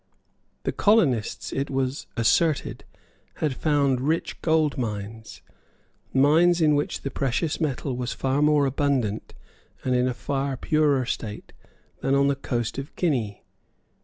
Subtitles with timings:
[0.63, 2.85] The colonists, it was asserted,
[3.35, 5.43] had found rich gold mines,
[6.11, 9.35] mines in which the precious metal was far more abundant
[9.83, 11.53] and in a far purer state
[12.01, 13.45] than on the coast of Guinea.